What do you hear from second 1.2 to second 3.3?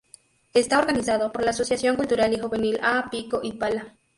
por la Asociación cultural y juvenil A